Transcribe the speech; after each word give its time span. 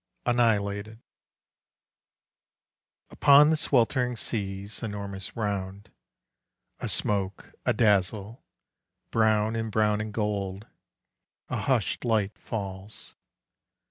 IV. 0.25 0.29
ANNIHILATED 0.31 0.99
Upon 3.11 3.51
the 3.51 3.55
sweltering 3.55 4.15
sea's 4.15 4.81
enormous 4.81 5.37
round, 5.37 5.91
Asmoke, 6.79 7.53
adazzle, 7.67 8.41
brown 9.11 9.55
and 9.55 9.71
brown 9.71 10.01
and 10.01 10.11
gold, 10.11 10.65
A 11.49 11.57
hushed 11.57 12.03
light 12.03 12.35
falls.... 12.39 13.15